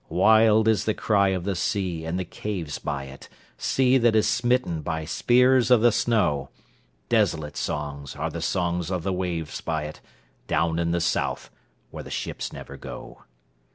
[0.09, 4.81] Wild is the cry of the sea in the caves by it—Sea that is smitten
[4.81, 6.49] by spears of the snow;
[7.07, 11.51] Desolate songs are the songs of the waves by it—Down in the South,
[11.91, 13.25] where the ships never go.